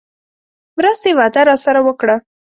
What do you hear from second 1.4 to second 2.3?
راسره وکړه.